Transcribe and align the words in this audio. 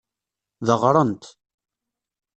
Deɣrent. 0.67 1.23